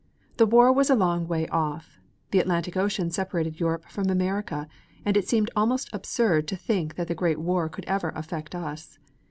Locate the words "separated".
3.11-3.59